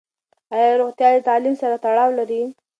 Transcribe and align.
ایا 0.55 0.71
روغتیا 0.81 1.07
د 1.13 1.17
تعلیم 1.29 1.55
سره 1.61 1.75
تړاو 1.83 2.09
لري؟ 2.19 2.41